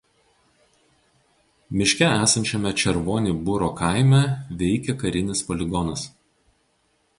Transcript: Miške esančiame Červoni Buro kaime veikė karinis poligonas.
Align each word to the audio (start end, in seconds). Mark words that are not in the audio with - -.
Miške 1.81 2.07
esančiame 2.21 2.73
Červoni 2.83 3.35
Buro 3.49 3.69
kaime 3.83 4.23
veikė 4.65 4.99
karinis 5.05 5.47
poligonas. 5.51 6.11